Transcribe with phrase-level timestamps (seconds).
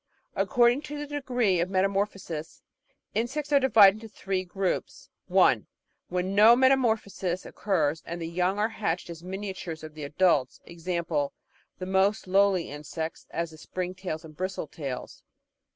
[0.35, 2.63] According to the degree of metamorphosis,
[3.13, 5.67] insects are divided into three groups:(1)
[6.09, 10.81] When no metamorphosis occurs and the young are hatched as miniatures of the adults, e.g.
[10.81, 11.29] the
[11.85, 15.21] most lowly insects, the Springtails and Bristle tails.